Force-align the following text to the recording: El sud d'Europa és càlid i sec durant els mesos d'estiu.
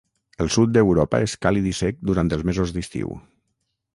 El 0.45 0.47
sud 0.53 0.71
d'Europa 0.77 1.19
és 1.25 1.35
càlid 1.45 1.67
i 1.73 1.75
sec 1.81 2.01
durant 2.11 2.35
els 2.37 2.47
mesos 2.51 2.75
d'estiu. 2.79 3.13